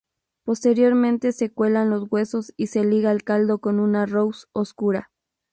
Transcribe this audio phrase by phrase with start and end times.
[0.45, 5.11] Posteriormente se cuelan los huesos y se liga el caldo con una roux oscura.